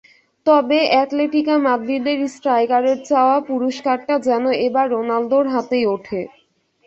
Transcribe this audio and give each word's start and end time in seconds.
তবে 0.47 0.79
অ্যাটলেটিকো 0.87 1.55
মাদ্রিদের 1.65 2.19
স্ট্রাইকারের 2.27 2.97
চাওয়া, 3.09 3.37
পুরস্কারটা 3.49 4.15
যেন 4.27 4.45
এবার 4.67 4.85
রোনালদোর 4.95 5.45
হাতেই 5.53 5.85
ওঠে। 5.87 6.21